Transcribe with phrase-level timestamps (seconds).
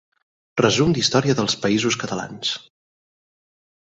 [0.61, 2.55] Resum d'història dels països catalans.